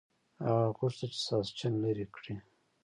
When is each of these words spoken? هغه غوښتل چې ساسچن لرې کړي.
هغه 0.43 0.65
غوښتل 0.77 1.09
چې 1.13 1.19
ساسچن 1.27 1.73
لرې 1.83 2.05
کړي. 2.15 2.35